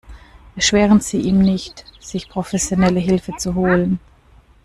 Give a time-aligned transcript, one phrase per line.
[0.55, 3.99] Erschweren Sie ihm nicht, sich professionelle Hilfe zu holen.